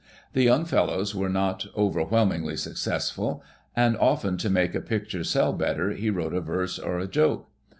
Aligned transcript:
The 0.33 0.41
young 0.41 0.65
fellows 0.65 1.13
were 1.13 1.29
not 1.29 1.67
over 1.75 2.01
whelmingly 2.01 2.57
successful 2.57 3.43
and 3.75 3.95
often 3.97 4.35
to 4.39 4.49
make 4.49 4.73
a 4.73 4.81
picture 4.81 5.23
sell 5.23 5.53
better 5.53 5.91
he 5.91 6.09
wrote 6.09 6.33
a 6.33 6.41
verse 6.41 6.79
or 6.79 6.97
a 6.97 7.05
joke. 7.05 7.51